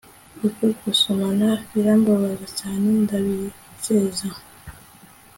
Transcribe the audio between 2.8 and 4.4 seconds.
ndabizeza